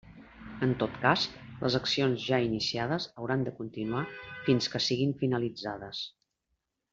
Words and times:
En 0.67 0.71
tot 0.83 0.95
cas, 1.01 1.25
les 1.65 1.75
accions 1.79 2.25
ja 2.29 2.39
iniciades 2.45 3.07
hauran 3.21 3.45
de 3.49 3.53
continuar 3.61 4.01
fins 4.49 4.71
que 4.77 4.83
siguen 4.87 5.15
finalitzades. 5.25 6.03